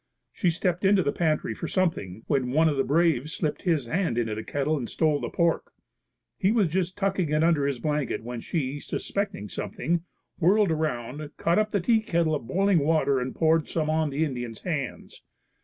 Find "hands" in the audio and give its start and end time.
14.61-15.21